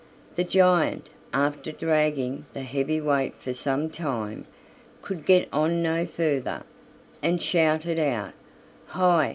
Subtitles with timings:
[0.35, 4.47] The giant, after dragging the heavy weight for some time,
[5.03, 6.63] could get on no further,
[7.21, 8.33] and shouted out:
[8.87, 9.29] "Hi!